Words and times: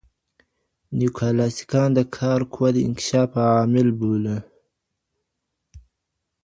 نیوکلاسیکان 0.97 1.89
د 1.97 1.99
کار 2.15 2.39
قوه 2.51 2.69
د 2.75 2.77
انکشاف 2.87 3.31
عامل 3.45 3.87
بولي. 3.99 4.37